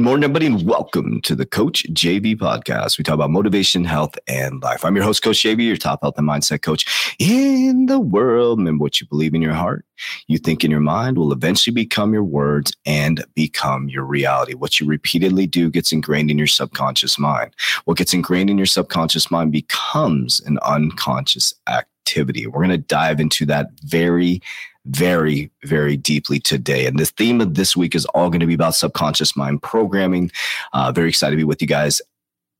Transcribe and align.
morning, 0.00 0.24
everybody, 0.24 0.46
and 0.46 0.66
welcome 0.66 1.20
to 1.20 1.36
the 1.36 1.46
Coach 1.46 1.84
JV 1.90 2.36
podcast. 2.36 2.98
We 2.98 3.04
talk 3.04 3.14
about 3.14 3.30
motivation, 3.30 3.84
health, 3.84 4.18
and 4.26 4.62
life. 4.62 4.84
I'm 4.84 4.96
your 4.96 5.04
host, 5.04 5.22
Coach 5.22 5.36
JV, 5.36 5.66
your 5.66 5.76
top 5.76 6.00
health 6.02 6.14
and 6.16 6.28
mindset 6.28 6.62
coach 6.62 7.14
in 7.18 7.86
the 7.86 8.00
world. 8.00 8.58
Remember 8.58 8.82
what 8.82 9.00
you 9.00 9.06
believe 9.06 9.34
in 9.34 9.42
your 9.42 9.52
heart, 9.52 9.84
you 10.26 10.38
think 10.38 10.64
in 10.64 10.70
your 10.70 10.80
mind 10.80 11.18
will 11.18 11.32
eventually 11.32 11.74
become 11.74 12.12
your 12.12 12.24
words 12.24 12.72
and 12.86 13.24
become 13.34 13.88
your 13.88 14.04
reality. 14.04 14.54
What 14.54 14.80
you 14.80 14.86
repeatedly 14.86 15.46
do 15.46 15.70
gets 15.70 15.92
ingrained 15.92 16.30
in 16.30 16.38
your 16.38 16.46
subconscious 16.46 17.18
mind. 17.18 17.54
What 17.84 17.98
gets 17.98 18.14
ingrained 18.14 18.50
in 18.50 18.56
your 18.56 18.66
subconscious 18.66 19.30
mind 19.30 19.52
becomes 19.52 20.40
an 20.40 20.58
unconscious 20.62 21.54
activity. 21.68 22.46
We're 22.46 22.64
going 22.64 22.70
to 22.70 22.78
dive 22.78 23.20
into 23.20 23.46
that 23.46 23.68
very 23.82 24.40
very, 24.86 25.50
very 25.64 25.96
deeply 25.96 26.38
today. 26.38 26.86
And 26.86 26.98
the 26.98 27.06
theme 27.06 27.40
of 27.40 27.54
this 27.54 27.76
week 27.76 27.94
is 27.94 28.04
all 28.06 28.28
going 28.28 28.40
to 28.40 28.46
be 28.46 28.54
about 28.54 28.74
subconscious 28.74 29.36
mind 29.36 29.62
programming. 29.62 30.30
Uh, 30.72 30.92
very 30.92 31.08
excited 31.08 31.32
to 31.32 31.36
be 31.36 31.44
with 31.44 31.62
you 31.62 31.68
guys. 31.68 32.00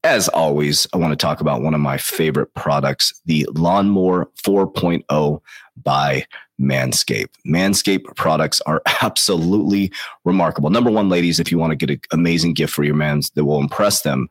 As 0.02 0.28
always, 0.28 0.86
I 0.92 0.98
want 0.98 1.12
to 1.12 1.16
talk 1.16 1.40
about 1.40 1.62
one 1.62 1.72
of 1.72 1.80
my 1.80 1.96
favorite 1.96 2.52
products, 2.54 3.20
the 3.24 3.48
Lawnmower 3.54 4.28
4.0 4.42 5.40
by 5.82 6.26
Manscaped. 6.60 7.30
Manscaped 7.46 8.14
products 8.16 8.60
are 8.62 8.82
absolutely 9.02 9.90
remarkable. 10.24 10.70
Number 10.70 10.90
one, 10.90 11.08
ladies, 11.08 11.40
if 11.40 11.50
you 11.50 11.58
want 11.58 11.70
to 11.70 11.76
get 11.76 11.90
an 11.90 12.00
amazing 12.12 12.52
gift 12.52 12.74
for 12.74 12.84
your 12.84 12.94
mans 12.94 13.30
that 13.30 13.44
will 13.44 13.60
impress 13.60 14.02
them, 14.02 14.28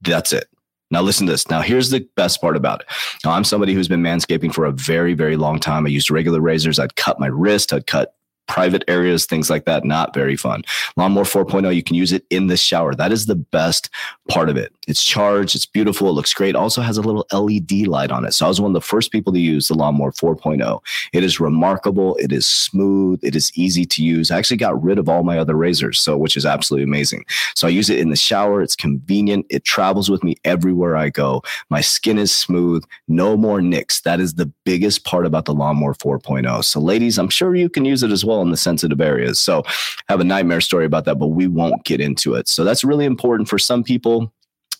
that's 0.00 0.32
it. 0.32 0.48
Now, 0.94 1.02
listen 1.02 1.26
to 1.26 1.32
this. 1.32 1.50
Now, 1.50 1.60
here's 1.60 1.90
the 1.90 2.08
best 2.14 2.40
part 2.40 2.54
about 2.54 2.82
it. 2.82 2.86
Now, 3.24 3.32
I'm 3.32 3.42
somebody 3.42 3.74
who's 3.74 3.88
been 3.88 4.00
manscaping 4.00 4.54
for 4.54 4.64
a 4.64 4.70
very, 4.70 5.12
very 5.12 5.36
long 5.36 5.58
time. 5.58 5.86
I 5.86 5.88
used 5.88 6.08
regular 6.08 6.40
razors. 6.40 6.78
I'd 6.78 6.94
cut 6.94 7.18
my 7.18 7.26
wrist. 7.26 7.72
I'd 7.72 7.88
cut 7.88 8.14
private 8.46 8.84
areas, 8.88 9.26
things 9.26 9.50
like 9.50 9.64
that. 9.64 9.84
Not 9.84 10.14
very 10.14 10.36
fun. 10.36 10.62
Lawnmower 10.96 11.24
4.0, 11.24 11.74
you 11.74 11.82
can 11.82 11.96
use 11.96 12.12
it 12.12 12.24
in 12.30 12.48
the 12.48 12.56
shower. 12.56 12.94
That 12.94 13.12
is 13.12 13.26
the 13.26 13.34
best 13.34 13.90
part 14.28 14.48
of 14.48 14.56
it. 14.56 14.72
It's 14.86 15.02
charged, 15.02 15.56
it's 15.56 15.66
beautiful, 15.66 16.08
it 16.08 16.12
looks 16.12 16.34
great. 16.34 16.54
Also 16.54 16.82
has 16.82 16.98
a 16.98 17.02
little 17.02 17.26
LED 17.32 17.86
light 17.86 18.10
on 18.10 18.24
it. 18.24 18.32
So 18.32 18.44
I 18.44 18.48
was 18.48 18.60
one 18.60 18.70
of 18.70 18.74
the 18.74 18.86
first 18.86 19.12
people 19.12 19.32
to 19.32 19.38
use 19.38 19.68
the 19.68 19.74
Lawnmower 19.74 20.12
4.0. 20.12 20.80
It 21.12 21.24
is 21.24 21.40
remarkable, 21.40 22.16
it 22.16 22.32
is 22.32 22.46
smooth, 22.46 23.20
it 23.22 23.34
is 23.34 23.50
easy 23.56 23.84
to 23.86 24.04
use. 24.04 24.30
I 24.30 24.38
actually 24.38 24.58
got 24.58 24.82
rid 24.82 24.98
of 24.98 25.08
all 25.08 25.22
my 25.22 25.38
other 25.38 25.54
razors, 25.54 26.00
so 26.00 26.16
which 26.16 26.36
is 26.36 26.44
absolutely 26.44 26.84
amazing. 26.84 27.24
So 27.54 27.66
I 27.66 27.70
use 27.70 27.88
it 27.88 27.98
in 27.98 28.10
the 28.10 28.16
shower, 28.16 28.60
it's 28.60 28.76
convenient, 28.76 29.46
it 29.48 29.64
travels 29.64 30.10
with 30.10 30.22
me 30.22 30.36
everywhere 30.44 30.96
I 30.96 31.08
go. 31.08 31.42
My 31.70 31.80
skin 31.80 32.18
is 32.18 32.32
smooth, 32.32 32.84
no 33.08 33.36
more 33.36 33.62
nicks. 33.62 34.02
That 34.02 34.20
is 34.20 34.34
the 34.34 34.52
biggest 34.64 35.04
part 35.04 35.24
about 35.24 35.46
the 35.46 35.54
Lawnmower 35.54 35.94
4.0. 35.94 36.62
So 36.64 36.80
ladies, 36.80 37.18
I'm 37.18 37.30
sure 37.30 37.54
you 37.54 37.70
can 37.70 37.84
use 37.84 38.02
it 38.02 38.10
as 38.10 38.24
well 38.24 38.33
in 38.42 38.50
the 38.50 38.56
sensitive 38.56 39.00
areas. 39.00 39.38
So 39.38 39.62
have 40.08 40.20
a 40.20 40.24
nightmare 40.24 40.60
story 40.60 40.84
about 40.84 41.04
that, 41.06 41.16
but 41.16 41.28
we 41.28 41.46
won't 41.46 41.84
get 41.84 42.00
into 42.00 42.34
it. 42.34 42.48
So 42.48 42.64
that's 42.64 42.84
really 42.84 43.04
important 43.04 43.48
for 43.48 43.58
some 43.58 43.82
people. 43.82 44.32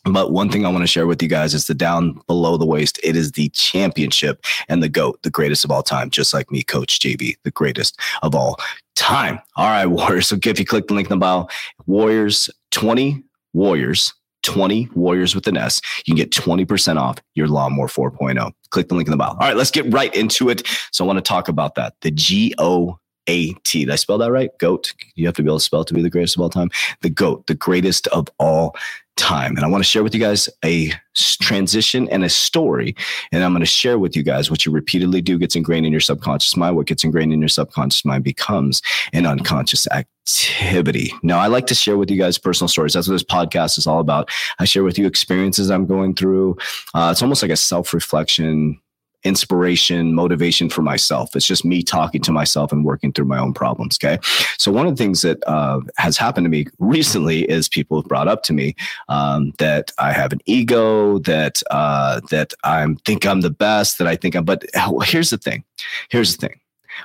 But 0.04 0.32
one 0.32 0.50
thing 0.50 0.66
I 0.66 0.68
want 0.68 0.82
to 0.82 0.86
share 0.86 1.06
with 1.06 1.22
you 1.22 1.28
guys 1.28 1.54
is 1.54 1.66
the 1.66 1.74
down 1.74 2.20
below 2.26 2.58
the 2.58 2.66
waist. 2.66 3.00
It 3.02 3.16
is 3.16 3.32
the 3.32 3.48
championship 3.50 4.44
and 4.68 4.82
the 4.82 4.88
GOAT, 4.88 5.22
the 5.22 5.30
greatest 5.30 5.64
of 5.64 5.70
all 5.70 5.82
time, 5.82 6.10
just 6.10 6.34
like 6.34 6.50
me, 6.50 6.62
Coach 6.62 7.00
JV, 7.00 7.36
the 7.42 7.50
greatest 7.50 7.98
of 8.22 8.34
all 8.34 8.56
time. 8.96 9.38
All 9.56 9.66
right, 9.66 9.86
Warriors. 9.86 10.28
So 10.28 10.36
if 10.42 10.58
you 10.58 10.66
click 10.66 10.88
the 10.88 10.94
link 10.94 11.06
in 11.06 11.18
the 11.18 11.20
bio, 11.20 11.48
Warriors 11.86 12.50
20 12.72 13.22
Warriors 13.54 14.12
20 14.44 14.90
Warriors 14.94 15.34
with 15.34 15.46
an 15.48 15.56
S, 15.56 15.80
you 16.04 16.14
can 16.14 16.16
get 16.16 16.30
20% 16.30 16.98
off 16.98 17.18
your 17.34 17.48
Lawnmower 17.48 17.88
4.0. 17.88 18.52
Click 18.70 18.88
the 18.88 18.94
link 18.94 19.08
in 19.08 19.10
the 19.10 19.16
bio. 19.16 19.30
All 19.30 19.36
right, 19.38 19.56
let's 19.56 19.70
get 19.70 19.90
right 19.92 20.14
into 20.14 20.50
it. 20.50 20.66
So 20.92 21.04
I 21.04 21.06
want 21.06 21.16
to 21.16 21.22
talk 21.22 21.48
about 21.48 21.74
that. 21.74 21.94
The 22.02 22.10
G 22.10 22.54
O 22.58 22.98
a 23.26 23.52
T. 23.64 23.84
Did 23.84 23.92
I 23.92 23.96
spell 23.96 24.18
that 24.18 24.32
right? 24.32 24.56
Goat. 24.58 24.92
You 25.14 25.26
have 25.26 25.34
to 25.36 25.42
be 25.42 25.48
able 25.48 25.58
to 25.58 25.64
spell 25.64 25.84
to 25.84 25.94
be 25.94 26.02
the 26.02 26.10
greatest 26.10 26.36
of 26.36 26.42
all 26.42 26.50
time. 26.50 26.70
The 27.02 27.10
goat, 27.10 27.46
the 27.46 27.54
greatest 27.54 28.06
of 28.08 28.28
all 28.38 28.76
time. 29.16 29.56
And 29.56 29.64
I 29.64 29.68
want 29.68 29.82
to 29.82 29.88
share 29.88 30.02
with 30.02 30.14
you 30.14 30.20
guys 30.20 30.48
a 30.64 30.92
transition 31.14 32.08
and 32.08 32.24
a 32.24 32.28
story. 32.28 32.96
And 33.32 33.44
I'm 33.44 33.52
going 33.52 33.60
to 33.60 33.66
share 33.66 33.98
with 33.98 34.16
you 34.16 34.22
guys 34.22 34.50
what 34.50 34.66
you 34.66 34.72
repeatedly 34.72 35.20
do 35.20 35.38
gets 35.38 35.54
ingrained 35.54 35.86
in 35.86 35.92
your 35.92 36.00
subconscious 36.00 36.56
mind. 36.56 36.76
What 36.76 36.86
gets 36.86 37.04
ingrained 37.04 37.32
in 37.32 37.40
your 37.40 37.48
subconscious 37.48 38.04
mind 38.04 38.24
becomes 38.24 38.82
an 39.12 39.26
unconscious 39.26 39.86
activity. 39.88 41.12
Now, 41.22 41.38
I 41.38 41.46
like 41.46 41.66
to 41.68 41.74
share 41.74 41.96
with 41.96 42.10
you 42.10 42.18
guys 42.18 42.38
personal 42.38 42.68
stories. 42.68 42.94
That's 42.94 43.06
what 43.06 43.14
this 43.14 43.22
podcast 43.22 43.78
is 43.78 43.86
all 43.86 44.00
about. 44.00 44.30
I 44.58 44.64
share 44.64 44.84
with 44.84 44.98
you 44.98 45.06
experiences 45.06 45.70
I'm 45.70 45.86
going 45.86 46.14
through. 46.14 46.56
Uh, 46.94 47.10
it's 47.12 47.22
almost 47.22 47.42
like 47.42 47.52
a 47.52 47.56
self 47.56 47.94
reflection 47.94 48.80
inspiration, 49.24 50.14
motivation 50.14 50.68
for 50.68 50.82
myself. 50.82 51.34
It's 51.34 51.46
just 51.46 51.64
me 51.64 51.82
talking 51.82 52.20
to 52.22 52.32
myself 52.32 52.72
and 52.72 52.84
working 52.84 53.12
through 53.12 53.24
my 53.24 53.38
own 53.38 53.54
problems. 53.54 53.98
Okay. 54.02 54.18
So, 54.58 54.70
one 54.70 54.86
of 54.86 54.96
the 54.96 55.02
things 55.02 55.22
that 55.22 55.42
uh, 55.48 55.80
has 55.96 56.16
happened 56.16 56.44
to 56.44 56.50
me 56.50 56.66
recently 56.78 57.48
is 57.50 57.68
people 57.68 58.00
have 58.00 58.08
brought 58.08 58.28
up 58.28 58.42
to 58.44 58.52
me 58.52 58.76
um, 59.08 59.52
that 59.58 59.90
I 59.98 60.12
have 60.12 60.32
an 60.32 60.40
ego, 60.46 61.18
that, 61.20 61.62
uh, 61.70 62.20
that 62.30 62.52
I 62.64 62.86
think 63.04 63.26
I'm 63.26 63.40
the 63.40 63.50
best, 63.50 63.98
that 63.98 64.06
I 64.06 64.16
think 64.16 64.34
I'm, 64.34 64.44
but 64.44 64.64
here's 65.04 65.30
the 65.30 65.38
thing. 65.38 65.64
Here's 66.10 66.36
the 66.36 66.48
thing. 66.48 66.60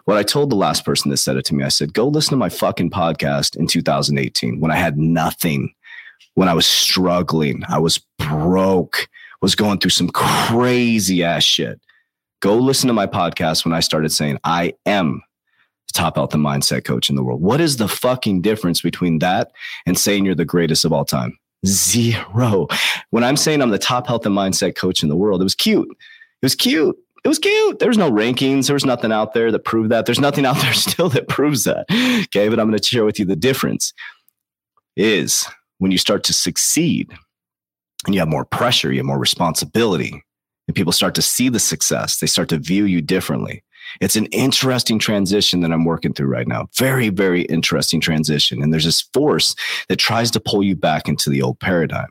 What 0.05 0.17
I 0.17 0.23
told 0.23 0.49
the 0.49 0.55
last 0.55 0.85
person 0.85 1.09
that 1.09 1.17
said 1.17 1.37
it 1.37 1.45
to 1.45 1.55
me, 1.55 1.63
I 1.63 1.69
said, 1.69 1.93
go 1.93 2.07
listen 2.07 2.31
to 2.31 2.37
my 2.37 2.49
fucking 2.49 2.91
podcast 2.91 3.55
in 3.55 3.67
2018 3.67 4.59
when 4.59 4.71
I 4.71 4.75
had 4.75 4.97
nothing, 4.97 5.73
when 6.35 6.47
I 6.47 6.53
was 6.53 6.67
struggling, 6.67 7.63
I 7.67 7.79
was 7.79 7.99
broke, 8.19 9.07
was 9.41 9.55
going 9.55 9.79
through 9.79 9.91
some 9.91 10.09
crazy 10.09 11.23
ass 11.23 11.43
shit. 11.43 11.79
Go 12.41 12.55
listen 12.55 12.87
to 12.87 12.93
my 12.93 13.07
podcast 13.07 13.65
when 13.65 13.73
I 13.73 13.81
started 13.81 14.11
saying, 14.11 14.39
I 14.43 14.73
am 14.85 15.21
the 15.87 15.93
top 15.93 16.15
health 16.15 16.33
and 16.33 16.43
mindset 16.43 16.85
coach 16.85 17.09
in 17.09 17.15
the 17.15 17.23
world. 17.23 17.41
What 17.41 17.59
is 17.59 17.77
the 17.77 17.87
fucking 17.87 18.41
difference 18.41 18.81
between 18.81 19.19
that 19.19 19.51
and 19.85 19.97
saying 19.97 20.25
you're 20.25 20.35
the 20.35 20.45
greatest 20.45 20.85
of 20.85 20.93
all 20.93 21.05
time? 21.05 21.37
Zero. 21.65 22.67
When 23.09 23.23
I'm 23.23 23.35
saying 23.35 23.61
I'm 23.61 23.71
the 23.71 23.77
top 23.77 24.07
health 24.07 24.25
and 24.25 24.35
mindset 24.35 24.75
coach 24.75 25.03
in 25.03 25.09
the 25.09 25.15
world, 25.17 25.41
it 25.41 25.43
was 25.43 25.55
cute. 25.55 25.89
It 25.89 26.45
was 26.45 26.55
cute. 26.55 26.95
It 27.25 27.27
was 27.27 27.39
cute. 27.39 27.79
There 27.79 27.89
was 27.89 27.97
no 27.97 28.09
rankings. 28.09 28.67
There 28.67 28.73
was 28.73 28.85
nothing 28.85 29.11
out 29.11 29.33
there 29.33 29.51
that 29.51 29.65
proved 29.65 29.89
that. 29.91 30.05
There's 30.05 30.21
nothing 30.21 30.45
out 30.45 30.55
there 30.61 30.73
still 30.73 31.09
that 31.09 31.27
proves 31.27 31.65
that. 31.65 31.85
Okay. 32.25 32.47
But 32.47 32.59
I'm 32.59 32.69
going 32.69 32.79
to 32.79 32.85
share 32.85 33.03
with 33.03 33.19
you 33.19 33.25
the 33.25 33.35
difference 33.35 33.93
is 34.95 35.45
when 35.79 35.91
you 35.91 35.97
start 35.97 36.23
to 36.25 36.33
succeed 36.33 37.11
and 38.05 38.15
you 38.15 38.21
have 38.21 38.29
more 38.29 38.45
pressure, 38.45 38.91
you 38.91 38.99
have 38.99 39.05
more 39.05 39.19
responsibility, 39.19 40.23
and 40.69 40.75
people 40.75 40.93
start 40.93 41.15
to 41.15 41.21
see 41.23 41.49
the 41.49 41.59
success, 41.59 42.19
they 42.19 42.27
start 42.27 42.47
to 42.49 42.59
view 42.59 42.85
you 42.85 43.01
differently. 43.01 43.63
It's 44.01 44.15
an 44.15 44.27
interesting 44.27 44.99
transition 44.99 45.61
that 45.61 45.71
I'm 45.71 45.83
working 45.83 46.13
through 46.13 46.27
right 46.27 46.47
now. 46.47 46.67
Very, 46.77 47.09
very 47.09 47.41
interesting 47.45 47.99
transition. 47.99 48.61
And 48.61 48.71
there's 48.71 48.85
this 48.85 49.01
force 49.11 49.55
that 49.87 49.95
tries 49.95 50.29
to 50.29 50.39
pull 50.39 50.61
you 50.61 50.75
back 50.75 51.07
into 51.07 51.31
the 51.31 51.41
old 51.41 51.59
paradigm. 51.59 52.09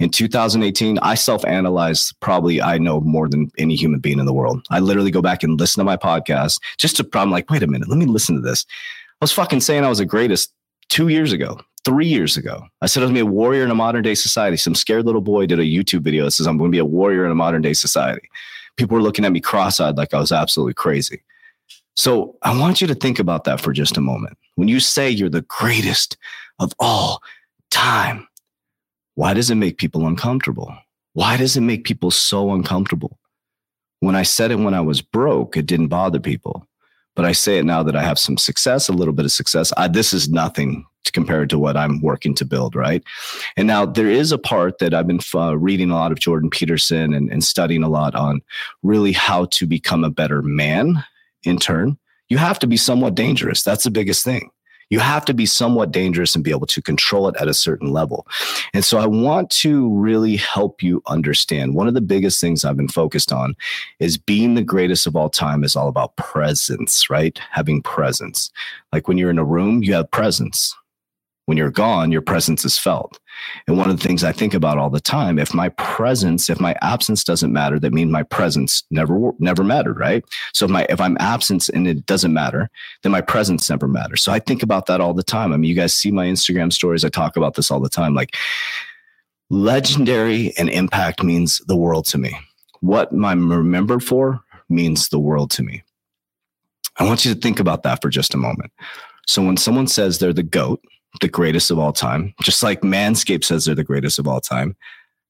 In 0.00 0.10
2018, 0.10 0.98
I 0.98 1.14
self 1.14 1.44
analyzed 1.44 2.16
probably 2.18 2.60
I 2.60 2.76
know 2.76 3.00
more 3.02 3.28
than 3.28 3.52
any 3.56 3.76
human 3.76 4.00
being 4.00 4.18
in 4.18 4.26
the 4.26 4.32
world. 4.32 4.66
I 4.68 4.80
literally 4.80 5.12
go 5.12 5.22
back 5.22 5.44
and 5.44 5.60
listen 5.60 5.78
to 5.78 5.84
my 5.84 5.96
podcast 5.96 6.58
just 6.78 6.96
to, 6.96 7.08
I'm 7.14 7.30
like, 7.30 7.48
wait 7.50 7.62
a 7.62 7.68
minute, 7.68 7.88
let 7.88 7.98
me 7.98 8.06
listen 8.06 8.34
to 8.34 8.42
this. 8.42 8.66
I 9.20 9.24
was 9.24 9.30
fucking 9.30 9.60
saying 9.60 9.84
I 9.84 9.88
was 9.88 9.98
the 9.98 10.04
greatest 10.04 10.52
two 10.88 11.06
years 11.06 11.32
ago, 11.32 11.60
three 11.84 12.06
years 12.06 12.36
ago. 12.36 12.64
I 12.80 12.86
said 12.86 13.00
I 13.00 13.04
was 13.04 13.10
going 13.10 13.20
to 13.20 13.24
be 13.24 13.28
a 13.28 13.32
warrior 13.32 13.64
in 13.64 13.70
a 13.70 13.74
modern 13.74 14.02
day 14.02 14.14
society. 14.14 14.56
Some 14.56 14.74
scared 14.74 15.06
little 15.06 15.20
boy 15.20 15.46
did 15.46 15.58
a 15.58 15.64
YouTube 15.64 16.02
video 16.02 16.24
that 16.24 16.32
says 16.32 16.46
I'm 16.46 16.58
going 16.58 16.70
to 16.70 16.74
be 16.74 16.78
a 16.78 16.84
warrior 16.84 17.24
in 17.24 17.32
a 17.32 17.36
modern 17.36 17.62
day 17.62 17.72
society. 17.72 18.28
People 18.76 18.96
were 18.96 19.02
looking 19.02 19.24
at 19.24 19.32
me 19.32 19.40
cross 19.40 19.80
eyed 19.80 19.96
like 19.96 20.14
I 20.14 20.18
was 20.18 20.32
absolutely 20.32 20.74
crazy. 20.74 21.22
So 21.94 22.36
I 22.42 22.58
want 22.58 22.80
you 22.80 22.86
to 22.86 22.94
think 22.94 23.18
about 23.18 23.44
that 23.44 23.60
for 23.60 23.72
just 23.72 23.96
a 23.96 24.00
moment. 24.00 24.38
When 24.54 24.68
you 24.68 24.80
say 24.80 25.10
you're 25.10 25.28
the 25.28 25.42
greatest 25.42 26.16
of 26.58 26.72
all 26.78 27.22
time, 27.70 28.26
why 29.14 29.34
does 29.34 29.50
it 29.50 29.56
make 29.56 29.76
people 29.76 30.06
uncomfortable? 30.06 30.74
Why 31.12 31.36
does 31.36 31.56
it 31.56 31.60
make 31.60 31.84
people 31.84 32.10
so 32.10 32.52
uncomfortable? 32.52 33.18
When 34.00 34.16
I 34.16 34.22
said 34.22 34.50
it 34.50 34.58
when 34.58 34.74
I 34.74 34.80
was 34.80 35.02
broke, 35.02 35.56
it 35.56 35.66
didn't 35.66 35.88
bother 35.88 36.18
people. 36.18 36.66
But 37.14 37.24
I 37.24 37.32
say 37.32 37.58
it 37.58 37.64
now 37.64 37.82
that 37.82 37.96
I 37.96 38.02
have 38.02 38.18
some 38.18 38.38
success, 38.38 38.88
a 38.88 38.92
little 38.92 39.14
bit 39.14 39.24
of 39.24 39.32
success. 39.32 39.72
I, 39.76 39.88
this 39.88 40.12
is 40.12 40.28
nothing 40.28 40.86
compared 41.12 41.50
to 41.50 41.58
what 41.58 41.76
I'm 41.76 42.00
working 42.00 42.34
to 42.36 42.44
build, 42.44 42.74
right? 42.74 43.02
And 43.56 43.66
now 43.66 43.84
there 43.84 44.08
is 44.08 44.32
a 44.32 44.38
part 44.38 44.78
that 44.78 44.94
I've 44.94 45.06
been 45.06 45.20
uh, 45.34 45.58
reading 45.58 45.90
a 45.90 45.94
lot 45.94 46.12
of 46.12 46.20
Jordan 46.20 46.48
Peterson 46.48 47.12
and, 47.12 47.30
and 47.30 47.44
studying 47.44 47.82
a 47.82 47.88
lot 47.88 48.14
on 48.14 48.40
really 48.82 49.12
how 49.12 49.46
to 49.46 49.66
become 49.66 50.04
a 50.04 50.10
better 50.10 50.42
man 50.42 51.04
in 51.42 51.58
turn. 51.58 51.98
You 52.28 52.38
have 52.38 52.58
to 52.60 52.66
be 52.66 52.76
somewhat 52.76 53.14
dangerous. 53.14 53.62
That's 53.62 53.84
the 53.84 53.90
biggest 53.90 54.24
thing. 54.24 54.50
You 54.90 54.98
have 55.00 55.24
to 55.26 55.34
be 55.34 55.46
somewhat 55.46 55.90
dangerous 55.90 56.34
and 56.34 56.44
be 56.44 56.50
able 56.50 56.66
to 56.66 56.82
control 56.82 57.28
it 57.28 57.36
at 57.40 57.48
a 57.48 57.54
certain 57.54 57.92
level. 57.92 58.26
And 58.74 58.84
so 58.84 58.98
I 58.98 59.06
want 59.06 59.50
to 59.50 59.90
really 59.94 60.36
help 60.36 60.82
you 60.82 61.02
understand 61.06 61.74
one 61.74 61.88
of 61.88 61.94
the 61.94 62.00
biggest 62.00 62.40
things 62.40 62.64
I've 62.64 62.76
been 62.76 62.88
focused 62.88 63.32
on 63.32 63.54
is 64.00 64.18
being 64.18 64.54
the 64.54 64.62
greatest 64.62 65.06
of 65.06 65.16
all 65.16 65.30
time 65.30 65.64
is 65.64 65.76
all 65.76 65.88
about 65.88 66.16
presence, 66.16 67.08
right? 67.08 67.38
Having 67.50 67.82
presence. 67.82 68.50
Like 68.92 69.08
when 69.08 69.18
you're 69.18 69.30
in 69.30 69.38
a 69.38 69.44
room, 69.44 69.82
you 69.82 69.94
have 69.94 70.10
presence 70.10 70.74
when 71.46 71.58
you're 71.58 71.70
gone, 71.70 72.12
your 72.12 72.22
presence 72.22 72.64
is 72.64 72.78
felt. 72.78 73.18
And 73.66 73.76
one 73.76 73.90
of 73.90 73.98
the 73.98 74.06
things 74.06 74.22
I 74.22 74.32
think 74.32 74.54
about 74.54 74.78
all 74.78 74.90
the 74.90 75.00
time, 75.00 75.38
if 75.38 75.52
my 75.52 75.70
presence, 75.70 76.48
if 76.48 76.60
my 76.60 76.76
absence 76.82 77.24
doesn't 77.24 77.52
matter, 77.52 77.80
that 77.80 77.92
means 77.92 78.12
my 78.12 78.22
presence 78.22 78.84
never 78.90 79.32
never 79.38 79.64
mattered, 79.64 79.98
right? 79.98 80.24
So 80.52 80.66
if 80.66 80.70
my 80.70 80.86
if 80.88 81.00
I'm 81.00 81.16
absent 81.18 81.68
and 81.68 81.88
it 81.88 82.06
doesn't 82.06 82.32
matter, 82.32 82.70
then 83.02 83.12
my 83.12 83.20
presence 83.20 83.68
never 83.68 83.88
matters. 83.88 84.22
So 84.22 84.32
I 84.32 84.38
think 84.38 84.62
about 84.62 84.86
that 84.86 85.00
all 85.00 85.14
the 85.14 85.22
time. 85.22 85.52
I 85.52 85.56
mean, 85.56 85.68
you 85.68 85.74
guys 85.74 85.94
see 85.94 86.10
my 86.10 86.26
Instagram 86.26 86.72
stories. 86.72 87.04
I 87.04 87.08
talk 87.08 87.36
about 87.36 87.54
this 87.54 87.70
all 87.70 87.80
the 87.80 87.88
time. 87.88 88.14
Like 88.14 88.36
legendary 89.50 90.52
and 90.56 90.68
impact 90.70 91.22
means 91.22 91.60
the 91.66 91.76
world 91.76 92.06
to 92.06 92.18
me. 92.18 92.38
What 92.80 93.10
I'm 93.12 93.50
remembered 93.50 94.04
for 94.04 94.40
means 94.68 95.08
the 95.08 95.18
world 95.18 95.50
to 95.52 95.62
me. 95.62 95.82
I 96.98 97.04
want 97.04 97.24
you 97.24 97.34
to 97.34 97.40
think 97.40 97.58
about 97.58 97.82
that 97.82 98.00
for 98.00 98.10
just 98.10 98.34
a 98.34 98.38
moment. 98.38 98.72
So 99.26 99.42
when 99.42 99.56
someone 99.56 99.86
says 99.86 100.18
they're 100.18 100.32
the 100.32 100.42
GOAT, 100.42 100.82
the 101.20 101.28
greatest 101.28 101.70
of 101.70 101.78
all 101.78 101.92
time, 101.92 102.34
just 102.42 102.62
like 102.62 102.80
Manscaped 102.82 103.44
says 103.44 103.64
they're 103.64 103.74
the 103.74 103.84
greatest 103.84 104.18
of 104.18 104.26
all 104.26 104.40
time, 104.40 104.76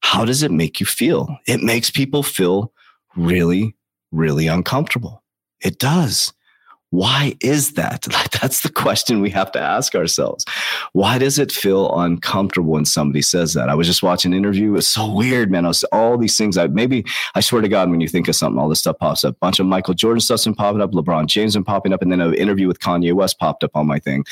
how 0.01 0.25
does 0.25 0.43
it 0.43 0.51
make 0.51 0.79
you 0.79 0.85
feel? 0.85 1.37
It 1.47 1.61
makes 1.61 1.89
people 1.89 2.23
feel 2.23 2.71
really, 3.15 3.75
really 4.11 4.47
uncomfortable. 4.47 5.23
It 5.61 5.79
does. 5.79 6.33
Why 6.93 7.35
is 7.41 7.73
that? 7.73 8.03
That's 8.39 8.61
the 8.61 8.69
question 8.69 9.19
we 9.19 9.31
have 9.31 9.51
to 9.53 9.59
ask 9.59 9.95
ourselves. 9.95 10.45
Why 10.91 11.17
does 11.17 11.39
it 11.39 11.51
feel 11.51 11.91
uncomfortable 11.99 12.73
when 12.73 12.85
somebody 12.85 13.23
says 13.23 13.55
that? 13.55 13.67
I 13.67 13.73
was 13.73 13.87
just 13.87 14.03
watching 14.03 14.31
an 14.31 14.37
interview. 14.37 14.67
It 14.67 14.73
was 14.73 14.87
so 14.87 15.11
weird, 15.11 15.49
man. 15.49 15.65
I 15.65 15.69
was 15.69 15.83
all 15.85 16.19
these 16.19 16.37
things. 16.37 16.55
I 16.55 16.67
maybe 16.67 17.03
I 17.33 17.39
swear 17.39 17.63
to 17.63 17.67
God, 17.67 17.89
when 17.89 17.99
you 17.99 18.07
think 18.07 18.27
of 18.27 18.35
something, 18.35 18.59
all 18.59 18.69
this 18.69 18.77
stuff 18.77 18.99
pops 18.99 19.25
up. 19.25 19.33
A 19.33 19.37
bunch 19.39 19.59
of 19.59 19.65
Michael 19.65 19.95
Jordan 19.95 20.19
stuff's 20.19 20.43
been 20.43 20.53
popping 20.53 20.81
up, 20.81 20.91
LeBron 20.91 21.25
James 21.25 21.55
been 21.55 21.63
popping 21.63 21.93
up, 21.93 22.03
and 22.03 22.11
then 22.11 22.21
an 22.21 22.35
interview 22.35 22.67
with 22.67 22.77
Kanye 22.77 23.13
West 23.13 23.39
popped 23.39 23.63
up 23.63 23.75
on 23.75 23.87
my 23.87 23.97
thing, 23.97 24.23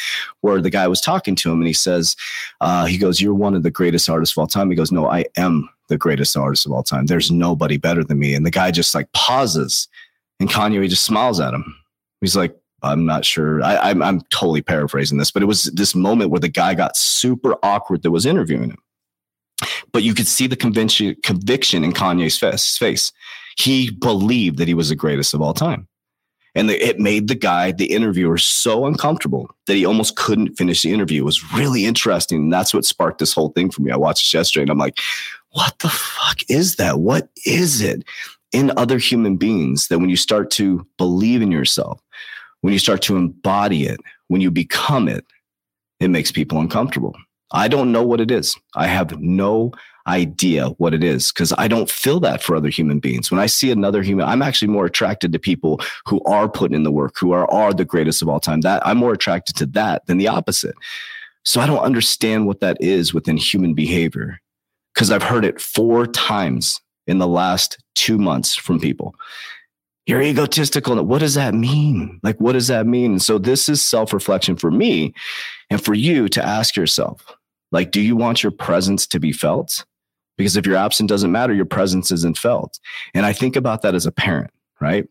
where 0.42 0.62
the 0.62 0.70
guy 0.70 0.88
was 0.88 1.02
talking 1.02 1.34
to 1.38 1.52
him 1.52 1.62
and 1.62 1.68
he 1.68 1.74
says, 1.74 2.16
uh, 2.62 2.86
he 2.86 3.00
goes, 3.00 3.20
"You're 3.20 3.34
one 3.34 3.56
of 3.56 3.64
the 3.64 3.72
greatest 3.72 4.08
artists 4.08 4.38
of 4.38 4.42
all 4.42 4.46
time." 4.46 4.70
He 4.70 4.76
goes, 4.76 4.92
"No, 4.92 5.08
I 5.08 5.26
am 5.36 5.68
the 5.88 5.98
greatest 5.98 6.38
artist 6.38 6.68
of 6.68 6.74
all 6.74 6.84
time. 6.84 7.08
There's 7.08 7.32
nobody 7.32 7.78
better 7.78 8.04
than 8.04 8.20
me." 8.20 8.36
And 8.36 8.46
the 8.46 8.52
guy 8.52 8.70
just 8.70 8.94
like 8.94 9.12
pauses, 9.14 9.88
and 10.40 10.48
Kanye 10.48 10.88
just 10.88 11.06
smiles 11.06 11.40
at 11.40 11.56
him 11.56 11.76
He's 12.22 12.36
like, 12.36 12.56
I'm 12.84 13.06
not 13.06 13.26
sure. 13.26 13.62
I, 13.62 13.78
I'm, 13.90 14.02
I'm 14.02 14.22
totally 14.32 14.62
paraphrasing 14.62 15.18
this, 15.18 15.32
but 15.32 15.44
it 15.44 15.48
was 15.48 15.66
this 15.66 15.94
moment 15.94 16.32
where 16.32 16.40
the 16.40 16.50
guy 16.50 16.74
got 16.74 16.98
super 16.98 17.56
awkward 17.62 18.04
that 18.04 18.12
was 18.12 18.26
interviewing 18.26 18.72
him. 18.72 18.80
But 19.92 20.04
you 20.04 20.14
could 20.14 20.28
see 20.28 20.48
the 20.48 20.56
conviction, 20.56 21.16
conviction 21.24 21.84
in 21.84 21.94
Kanye's 21.94 22.38
face. 22.38 23.12
He 23.58 23.92
believed 23.92 24.58
that 24.58 24.68
he 24.68 24.74
was 24.74 24.90
the 24.90 24.96
greatest 24.96 25.34
of 25.34 25.42
all 25.42 25.54
time. 25.54 25.88
And 26.56 26.70
the, 26.70 26.86
it 26.86 27.00
made 27.00 27.28
the 27.28 27.36
guy, 27.36 27.72
the 27.72 27.86
interviewer, 27.86 28.38
so 28.38 28.86
uncomfortable 28.86 29.50
that 29.68 29.76
he 29.76 29.86
almost 29.86 30.18
couldn't 30.18 30.56
finish 30.56 30.82
the 30.82 30.92
interview. 30.92 31.22
It 31.22 31.26
was 31.26 31.54
really 31.54 31.86
interesting. 31.86 32.44
And 32.44 32.54
that's 32.54 32.74
what 32.74 32.84
sparked 32.84 33.20
this 33.20 33.34
whole 33.34 33.50
thing 33.50 33.70
for 33.70 33.82
me. 33.84 33.92
I 33.92 33.98
watched 33.98 34.34
it 34.34 34.38
yesterday 34.38 34.64
and 34.64 34.72
I'm 34.72 34.78
like, 34.78 35.00
what 35.52 35.78
the 35.80 35.90
fuck 35.90 36.40
is 36.50 36.76
that? 36.76 37.00
What 37.00 37.30
is 37.46 37.82
it 37.82 38.04
in 38.52 38.72
other 38.78 38.98
human 38.98 39.38
beings 39.38 39.88
that 39.88 40.00
when 40.00 40.10
you 40.10 40.16
start 40.16 40.52
to 40.52 40.86
believe 40.98 41.42
in 41.42 41.52
yourself, 41.52 42.02
when 42.62 42.74
you 42.74 42.80
start 42.80 43.02
to 43.04 43.16
embody 43.16 43.86
it, 43.86 44.00
when 44.28 44.42
you 44.42 44.52
become 44.52 45.08
it, 45.08 45.26
it 46.00 46.10
makes 46.10 46.32
people 46.32 46.60
uncomfortable. 46.60 47.16
I 47.52 47.68
don't 47.68 47.92
know 47.92 48.04
what 48.04 48.22
it 48.22 48.32
is. 48.32 48.58
I 48.76 48.88
have 48.88 49.20
no 49.20 49.72
idea 50.08 50.70
what 50.78 50.94
it 50.94 51.04
is 51.04 51.32
because 51.32 51.54
I 51.58 51.68
don't 51.68 51.90
feel 51.90 52.20
that 52.22 52.42
for 52.42 52.56
other 52.56 52.70
human 52.70 53.00
beings. 53.00 53.30
When 53.30 53.40
I 53.40 53.46
see 53.46 53.72
another 53.72 54.02
human, 54.02 54.28
I'm 54.28 54.42
actually 54.42 54.70
more 54.70 54.86
attracted 54.86 55.32
to 55.34 55.40
people 55.40 55.80
who 56.06 56.22
are 56.24 56.50
putting 56.50 56.76
in 56.76 56.84
the 56.84 56.92
work, 56.92 57.16
who 57.20 57.34
are, 57.34 57.50
are 57.52 57.74
the 57.74 57.86
greatest 57.86 58.22
of 58.22 58.30
all 58.30 58.40
time. 58.40 58.62
That 58.62 58.86
I'm 58.86 58.98
more 58.98 59.14
attracted 59.14 59.56
to 59.58 59.66
that 59.68 60.06
than 60.08 60.18
the 60.18 60.28
opposite. 60.28 60.76
So 61.44 61.62
I 61.62 61.68
don't 61.68 61.80
understand 61.80 62.48
what 62.48 62.62
that 62.62 62.78
is 62.80 63.14
within 63.14 63.38
human 63.38 63.74
behavior 63.74 64.40
because 64.94 65.12
I've 65.12 65.24
heard 65.24 65.46
it 65.46 65.60
four 65.60 66.08
times 66.08 66.80
in 67.08 67.18
the 67.18 67.28
last 67.28 67.78
two 67.96 68.18
months 68.18 68.56
from 68.56 68.80
people 68.80 69.16
you're 70.06 70.22
egotistical. 70.22 71.02
What 71.04 71.20
does 71.20 71.36
that 71.36 71.54
mean? 71.54 72.20
Like, 72.24 72.38
what 72.40 72.54
does 72.54 72.68
that 72.68 72.86
mean? 72.86 73.12
And 73.12 73.22
so 73.22 73.38
this 73.38 73.70
is 73.70 73.82
self-reflection 73.82 74.58
for 74.58 74.72
me 74.72 75.14
and 75.70 75.84
for 75.84 75.94
you 75.94 76.28
to 76.30 76.44
ask 76.44 76.76
yourself, 76.76 77.24
like, 77.72 77.92
do 77.92 78.02
you 78.02 78.16
want 78.16 78.44
your 78.44 78.52
presence 78.52 79.06
to 79.08 79.20
be 79.20 79.32
felt? 79.32 79.86
Because 80.38 80.58
if 80.58 80.66
your 80.66 80.76
absence 80.76 81.08
doesn't 81.08 81.32
matter, 81.32 81.54
your 81.54 81.66
presence 81.66 82.12
isn't 82.12 82.38
felt. 82.38 82.80
And 83.14 83.26
I 83.26 83.34
think 83.34 83.56
about 83.56 83.84
that 83.84 83.96
as 83.96 84.06
a 84.06 84.12
parent, 84.12 84.52
right? 84.80 85.08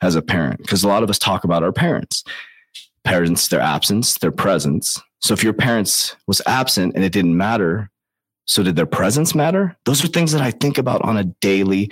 As 0.00 0.14
a 0.14 0.22
parent, 0.22 0.58
because 0.58 0.82
a 0.82 0.88
lot 0.88 1.02
of 1.02 1.10
us 1.10 1.18
talk 1.18 1.44
about 1.44 1.62
our 1.62 1.72
parents. 1.72 2.24
Parents, 3.04 3.48
their 3.48 3.60
absence, 3.60 4.18
their 4.18 4.32
presence. 4.32 5.00
So 5.20 5.34
if 5.34 5.44
your 5.44 5.52
parents 5.52 6.16
was 6.26 6.42
absent 6.46 6.94
and 6.94 7.04
it 7.04 7.12
didn't 7.12 7.36
matter, 7.36 7.90
so 8.50 8.64
did 8.64 8.74
their 8.74 8.84
presence 8.84 9.32
matter? 9.32 9.76
Those 9.84 10.04
are 10.04 10.08
things 10.08 10.32
that 10.32 10.40
I 10.40 10.50
think 10.50 10.76
about 10.76 11.02
on 11.02 11.16
a 11.16 11.22
daily, 11.22 11.88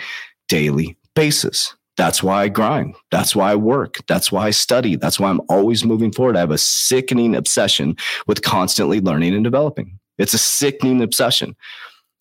daily 0.49 0.97
basis. 1.15 1.77
That's 1.97 2.21
why 2.21 2.43
I 2.43 2.49
grind. 2.49 2.97
That's 3.13 3.37
why 3.37 3.53
I 3.53 3.55
work. 3.55 3.99
That's 4.09 4.33
why 4.33 4.49
I 4.49 4.51
study. 4.51 4.97
That's 4.97 5.21
why 5.21 5.31
I'm 5.31 5.41
always 5.49 5.85
moving 5.85 6.11
forward. 6.11 6.37
I 6.37 6.41
have 6.41 6.51
a 6.51 6.59
sickening 6.59 7.37
obsession 7.37 7.97
with 8.27 8.43
constantly 8.43 9.01
learning 9.01 9.35
and 9.35 9.45
developing. 9.45 10.01
It's 10.19 10.35
a 10.35 10.39
sickening 10.39 11.01
obsession 11.01 11.55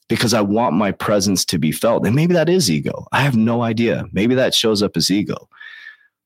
because 0.07 0.36
I 0.36 0.42
want 0.42 0.75
my 0.75 0.92
presence 0.92 1.44
to 1.45 1.57
be 1.57 1.72
felt. 1.72 2.06
And 2.06 2.16
maybe 2.16 2.36
that 2.36 2.48
is 2.48 2.69
ego. 2.69 3.07
I 3.12 3.22
have 3.22 3.36
no 3.36 3.63
idea. 3.63 4.06
Maybe 4.12 4.36
that 4.36 4.54
shows 4.54 4.84
up 4.84 4.95
as 4.95 5.10
ego. 5.10 5.50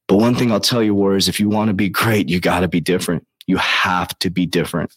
But 0.09 0.17
one 0.17 0.35
thing 0.35 0.51
I'll 0.51 0.59
tell 0.59 0.83
you, 0.83 0.93
Warriors, 0.93 1.29
if 1.29 1.39
you 1.39 1.47
want 1.47 1.69
to 1.69 1.73
be 1.73 1.87
great, 1.87 2.27
you 2.27 2.41
got 2.41 2.59
to 2.59 2.67
be 2.67 2.81
different. 2.81 3.25
You 3.47 3.55
have 3.55 4.19
to 4.19 4.29
be 4.29 4.45
different 4.45 4.93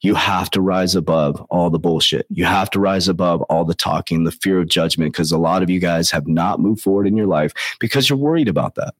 you 0.00 0.14
have 0.14 0.50
to 0.50 0.60
rise 0.60 0.94
above 0.94 1.40
all 1.50 1.70
the 1.70 1.78
bullshit. 1.78 2.26
You 2.30 2.44
have 2.44 2.70
to 2.70 2.80
rise 2.80 3.08
above 3.08 3.42
all 3.42 3.64
the 3.64 3.74
talking, 3.74 4.24
the 4.24 4.30
fear 4.30 4.60
of 4.60 4.68
judgment, 4.68 5.12
because 5.12 5.32
a 5.32 5.38
lot 5.38 5.62
of 5.62 5.70
you 5.70 5.80
guys 5.80 6.10
have 6.10 6.26
not 6.26 6.60
moved 6.60 6.80
forward 6.80 7.06
in 7.06 7.16
your 7.16 7.26
life 7.26 7.52
because 7.80 8.08
you're 8.08 8.18
worried 8.18 8.48
about 8.48 8.76
that. 8.76 8.94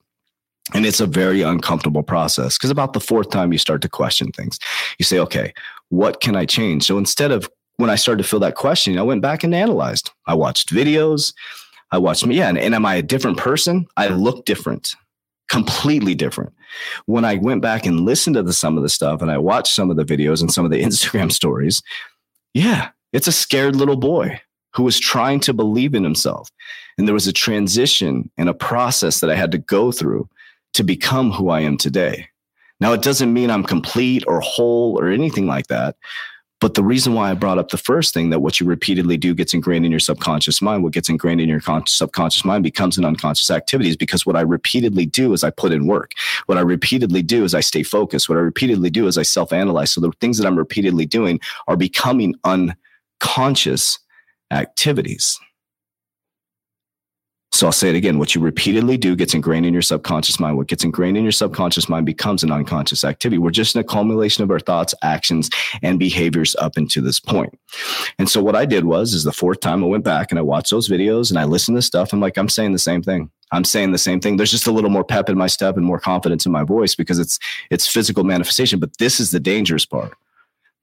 And 0.75 0.85
it's 0.85 1.01
a 1.01 1.07
very 1.07 1.43
uncomfortable 1.43 2.03
process 2.03 2.59
because 2.59 2.71
about 2.71 2.93
the 2.93 3.01
fourth 3.01 3.31
time 3.31 3.53
you 3.53 3.59
start 3.59 3.81
to 3.83 3.89
question 3.89 4.33
things, 4.33 4.59
you 4.99 5.05
say, 5.05 5.19
okay, 5.19 5.55
what 5.89 6.21
can 6.21 6.37
I 6.37 6.45
change? 6.45 6.85
So 6.85 6.99
instead 6.99 7.31
of 7.31 7.49
when 7.79 7.91
I 7.91 7.95
started 7.95 8.23
to 8.23 8.29
feel 8.29 8.41
that 8.41 8.57
question, 8.57 8.99
I 8.99 9.03
went 9.03 9.23
back 9.23 9.45
and 9.45 9.55
analyzed. 9.55 10.11
I 10.27 10.35
watched 10.35 10.71
videos. 10.71 11.33
I 11.91 11.97
watched, 11.97 12.27
yeah, 12.27 12.49
and, 12.49 12.59
and 12.59 12.75
am 12.75 12.85
I 12.85 12.97
a 12.97 13.03
different 13.03 13.39
person? 13.39 13.87
I 13.97 14.09
look 14.09 14.45
different 14.45 14.95
completely 15.49 16.15
different. 16.15 16.53
When 17.07 17.25
I 17.25 17.37
went 17.37 17.63
back 17.63 17.87
and 17.87 18.01
listened 18.01 18.35
to 18.35 18.43
the, 18.43 18.53
some 18.53 18.77
of 18.77 18.83
the 18.83 18.89
stuff 18.89 19.23
and 19.23 19.31
I 19.31 19.39
watched 19.39 19.75
some 19.75 19.91
of 19.91 19.97
the 19.97 20.05
videos 20.05 20.41
and 20.41 20.53
some 20.53 20.65
of 20.65 20.71
the 20.71 20.83
Instagram 20.83 21.33
stories, 21.33 21.83
yeah, 22.55 22.91
it's 23.13 23.27
a 23.27 23.33
scared 23.33 23.77
little 23.77 23.97
boy 23.97 24.41
who 24.75 24.83
was 24.83 25.01
trying 25.01 25.41
to 25.41 25.55
believe 25.55 25.95
in 25.95 26.05
himself. 26.05 26.51
And 26.97 27.07
there 27.07 27.15
was 27.15 27.27
a 27.27 27.33
transition 27.33 28.31
and 28.37 28.49
a 28.49 28.55
process 28.55 29.21
that 29.21 29.31
I 29.31 29.35
had 29.35 29.53
to 29.53 29.59
go 29.59 29.91
through 29.91 30.29
to 30.75 30.85
become 30.85 31.33
who 31.33 31.49
I 31.49 31.61
am 31.61 31.77
today. 31.77 32.29
Now, 32.81 32.93
it 32.93 33.03
doesn't 33.03 33.33
mean 33.33 33.51
I'm 33.51 33.65
complete 33.65 34.25
or 34.27 34.41
whole 34.41 34.99
or 35.01 35.09
anything 35.09 35.47
like 35.47 35.67
that. 35.69 35.97
But 36.61 36.75
the 36.75 36.83
reason 36.83 37.15
why 37.15 37.31
I 37.31 37.35
brought 37.35 37.59
up 37.59 37.69
the 37.69 37.77
first 37.77 38.13
thing 38.13 38.31
that 38.31 38.41
what 38.41 38.59
you 38.59 38.67
repeatedly 38.67 39.17
do 39.17 39.33
gets 39.33 39.55
ingrained 39.55 39.85
in 39.85 39.93
your 39.93 40.01
subconscious 40.01 40.61
mind, 40.61 40.83
what 40.83 40.93
gets 40.93 41.09
ingrained 41.09 41.41
in 41.41 41.49
your 41.49 41.61
con- 41.61 41.87
subconscious 41.87 42.45
mind 42.45 42.65
becomes 42.65 42.99
an 42.99 43.05
unconscious 43.05 43.51
activity 43.51 43.91
is 43.91 43.97
because 43.97 44.27
what 44.27 44.35
I 44.35 44.41
repeatedly 44.41 45.07
do 45.07 45.33
is 45.33 45.45
I 45.45 45.51
put 45.51 45.71
in 45.71 45.87
work. 45.87 46.13
What 46.47 46.59
I 46.59 46.63
repeatedly 46.63 47.23
do 47.23 47.45
is 47.45 47.55
I 47.55 47.61
stay 47.61 47.85
focused. 47.85 48.29
What 48.29 48.39
I 48.39 48.41
repeatedly 48.41 48.91
do 48.91 49.07
is 49.07 49.17
I 49.17 49.23
self 49.23 49.53
analyze. 49.53 49.93
So 49.93 50.01
the 50.01 50.11
things 50.21 50.39
that 50.39 50.47
I'm 50.47 50.59
repeatedly 50.59 51.07
doing 51.07 51.39
are 51.69 51.77
becoming 51.77 52.35
unconscious 52.45 53.99
activities. 54.51 55.39
So 57.59 57.67
I'll 57.67 57.73
say 57.73 57.89
it 57.89 57.97
again. 57.97 58.21
What 58.21 58.37
you 58.37 58.41
repeatedly 58.41 58.97
do 58.97 59.17
gets 59.17 59.35
ingrained 59.35 59.67
in 59.67 59.73
your 59.73 59.83
subconscious 59.83 60.39
mind. 60.39 60.57
What 60.57 60.69
gets 60.69 60.85
ingrained 60.85 61.17
in 61.17 61.25
your 61.25 61.33
subconscious 61.33 61.89
mind 61.89 62.07
becomes 62.07 62.45
an 62.45 62.53
unconscious 62.53 63.03
activity. 63.03 63.37
We're 63.37 63.51
just 63.51 63.75
an 63.75 63.81
accumulation 63.81 64.45
of 64.45 64.51
our 64.53 64.61
thoughts, 64.61 64.95
actions, 65.03 65.51
and 65.83 65.99
behaviors 65.99 66.55
up 66.61 66.77
until 66.77 67.03
this 67.03 67.19
point. 67.19 67.59
And 68.17 68.31
so 68.31 68.41
what 68.41 68.55
I 68.55 68.65
did 68.65 68.85
was, 68.85 69.13
is 69.13 69.25
the 69.25 69.33
fourth 69.33 69.59
time 69.59 69.83
I 69.83 69.89
went 69.89 70.05
back 70.05 70.31
and 70.31 70.39
I 70.39 70.43
watched 70.43 70.71
those 70.71 70.89
videos 70.89 71.31
and 71.31 71.39
I 71.41 71.47
listened 71.47 71.77
to 71.77 71.83
stuff 71.83 72.13
I'm 72.13 72.21
like, 72.21 72.39
I'm 72.39 72.49
saying 72.49 72.75
the 72.75 72.79
same 72.79 73.03
thing. 73.03 73.29
I'm 73.51 73.65
saying 73.65 73.91
the 73.91 73.99
same 73.99 74.21
thing. 74.21 74.37
There's 74.37 74.53
just 74.53 74.69
a 74.69 74.73
little 74.73 74.89
more 74.89 75.03
pep 75.03 75.29
in 75.29 75.37
my 75.37 75.49
step 75.49 75.77
and 75.77 75.85
more 75.85 75.99
confidence 75.99 76.47
in 76.47 76.53
my 76.53 76.63
voice 76.63 76.95
because 76.95 77.19
it's, 77.19 77.41
it's 77.73 77.89
physical 77.89 78.23
manifestation. 78.23 78.79
But 78.79 78.97
this 78.99 79.19
is 79.19 79.33
the 79.33 79.41
dangerous 79.41 79.85
part. 79.85 80.13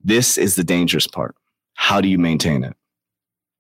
This 0.04 0.38
is 0.38 0.56
the 0.56 0.64
dangerous 0.66 1.08
part. 1.08 1.38
How 1.76 2.02
do 2.02 2.10
you 2.10 2.18
maintain 2.18 2.66
it? 2.66 2.76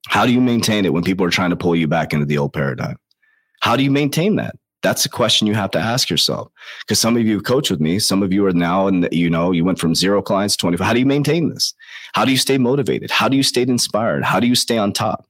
How 0.09 0.25
do 0.25 0.33
you 0.33 0.41
maintain 0.41 0.83
it 0.83 0.91
when 0.91 1.05
people 1.05 1.25
are 1.25 1.31
trying 1.31 1.51
to 1.51 1.55
pull 1.55 1.77
you 1.77 1.87
back 1.87 2.11
into 2.11 2.25
the 2.25 2.39
old 2.39 2.51
paradigm? 2.51 2.97
How 3.61 3.75
do 3.75 3.83
you 3.83 3.91
maintain 3.91 4.35
that? 4.35 4.55
That's 4.85 5.03
a 5.03 5.09
question 5.09 5.47
you 5.47 5.55
have 5.55 5.71
to 5.71 5.79
ask 5.79 6.11
yourself. 6.11 6.51
Because 6.81 6.99
some 6.99 7.17
of 7.17 7.25
you 7.25 7.41
coach 7.41 7.71
with 7.71 7.79
me, 7.79 7.97
some 7.97 8.21
of 8.21 8.31
you 8.31 8.45
are 8.45 8.53
now, 8.53 8.85
and 8.85 9.09
you 9.11 9.31
know, 9.31 9.51
you 9.51 9.65
went 9.65 9.79
from 9.79 9.95
zero 9.95 10.21
clients 10.21 10.55
to 10.55 10.61
25. 10.61 10.85
How 10.85 10.93
do 10.93 10.99
you 10.99 11.07
maintain 11.07 11.49
this? 11.49 11.73
How 12.13 12.23
do 12.23 12.29
you 12.29 12.37
stay 12.37 12.59
motivated? 12.59 13.09
How 13.09 13.27
do 13.27 13.35
you 13.35 13.41
stay 13.41 13.63
inspired? 13.63 14.23
How 14.23 14.39
do 14.39 14.45
you 14.45 14.53
stay 14.53 14.77
on 14.77 14.93
top? 14.93 15.25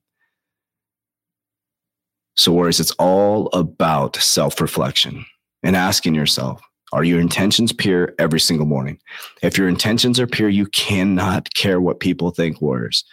So, 2.35 2.51
Warriors, 2.51 2.81
it's 2.81 2.91
all 2.99 3.47
about 3.53 4.17
self 4.17 4.59
reflection 4.59 5.25
and 5.63 5.77
asking 5.77 6.15
yourself, 6.15 6.61
are 6.91 7.05
your 7.05 7.21
intentions 7.21 7.71
pure 7.71 8.13
every 8.19 8.41
single 8.41 8.65
morning? 8.65 8.99
If 9.41 9.57
your 9.57 9.69
intentions 9.69 10.19
are 10.19 10.27
pure, 10.27 10.49
you 10.49 10.65
cannot 10.65 11.53
care 11.53 11.79
what 11.79 12.01
people 12.01 12.31
think, 12.31 12.61
Warriors. 12.61 13.05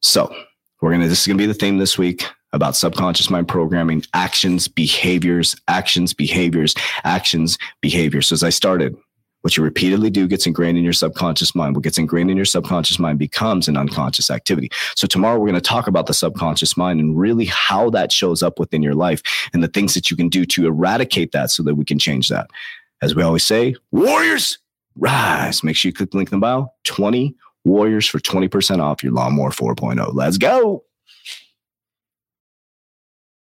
So, 0.00 0.34
we're 0.80 0.90
going 0.90 1.02
to, 1.02 1.08
this 1.08 1.20
is 1.20 1.26
going 1.26 1.36
to 1.36 1.42
be 1.42 1.46
the 1.46 1.52
theme 1.52 1.76
this 1.76 1.98
week 1.98 2.24
about 2.52 2.76
subconscious 2.76 3.30
mind 3.30 3.48
programming, 3.48 4.02
actions, 4.14 4.68
behaviors, 4.68 5.54
actions, 5.68 6.14
behaviors, 6.14 6.74
actions, 7.04 7.58
behaviors. 7.80 8.28
So 8.28 8.34
as 8.34 8.42
I 8.42 8.50
started, 8.50 8.96
what 9.42 9.56
you 9.56 9.62
repeatedly 9.62 10.10
do 10.10 10.26
gets 10.26 10.46
ingrained 10.46 10.78
in 10.78 10.84
your 10.84 10.92
subconscious 10.92 11.54
mind. 11.54 11.76
What 11.76 11.84
gets 11.84 11.98
ingrained 11.98 12.30
in 12.30 12.36
your 12.36 12.44
subconscious 12.44 12.98
mind 12.98 13.18
becomes 13.18 13.68
an 13.68 13.76
unconscious 13.76 14.30
activity. 14.30 14.68
So 14.96 15.06
tomorrow 15.06 15.38
we're 15.38 15.46
going 15.46 15.54
to 15.54 15.60
talk 15.60 15.86
about 15.86 16.06
the 16.06 16.14
subconscious 16.14 16.76
mind 16.76 16.98
and 17.00 17.16
really 17.18 17.44
how 17.44 17.88
that 17.90 18.10
shows 18.10 18.42
up 18.42 18.58
within 18.58 18.82
your 18.82 18.94
life 18.94 19.22
and 19.52 19.62
the 19.62 19.68
things 19.68 19.94
that 19.94 20.10
you 20.10 20.16
can 20.16 20.28
do 20.28 20.44
to 20.46 20.66
eradicate 20.66 21.32
that 21.32 21.50
so 21.50 21.62
that 21.62 21.76
we 21.76 21.84
can 21.84 21.98
change 21.98 22.28
that. 22.28 22.50
As 23.00 23.14
we 23.14 23.22
always 23.22 23.44
say, 23.44 23.76
warriors 23.92 24.58
rise. 24.96 25.62
Make 25.62 25.76
sure 25.76 25.90
you 25.90 25.94
click 25.94 26.10
the 26.10 26.16
link 26.16 26.32
in 26.32 26.40
the 26.40 26.42
bio. 26.42 26.72
20 26.84 27.34
warriors 27.64 28.06
for 28.06 28.18
20% 28.18 28.80
off 28.80 29.04
your 29.04 29.12
lawnmower 29.12 29.50
4.0. 29.50 30.14
Let's 30.14 30.38
go. 30.38 30.84